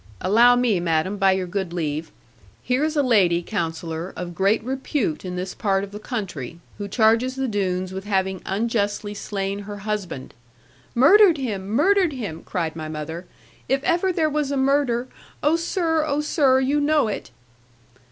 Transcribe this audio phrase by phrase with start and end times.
[0.19, 2.09] 'Allow me, madam, by your good leave.
[2.63, 6.87] Here is a lady, Counsellor, of great repute in this part of the country, who
[6.87, 10.33] charges the Doones with having unjustly slain her husband'
[10.95, 11.67] 'Murdered him!
[11.67, 13.27] murdered him!' cried my mother,
[13.69, 15.07] 'if ever there was a murder.
[15.43, 16.03] Oh, sir!
[16.03, 16.59] oh, sir!
[16.59, 17.29] you know it.'